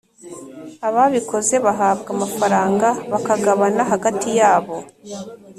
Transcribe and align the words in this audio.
Ababikoze 0.87 1.55
bahabwa 1.65 2.09
amafaranga 2.15 2.87
bakagabana 3.11 3.81
hagati 3.91 4.29
yabo 4.39 4.75